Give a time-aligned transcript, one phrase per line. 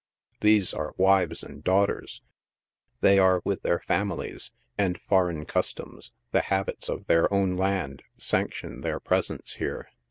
[0.39, 2.23] These are wives and daughters—
[3.01, 8.81] they are with their families, and foreign customs— the habits of their own land sanction
[8.81, 9.89] their presence here.